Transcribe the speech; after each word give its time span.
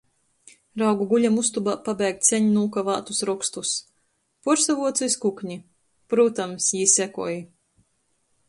Raugu 0.81 1.05
guļamustobā 1.11 1.75
pabeigt 1.89 2.25
seņ 2.29 2.47
nūkaveitus 2.55 3.21
rokstus. 3.31 3.75
Puorsavuocu 4.47 5.07
iz 5.11 5.19
kukni. 5.27 5.61
Prūtams, 6.15 6.73
jī 6.81 6.93
sekoj. 6.97 7.39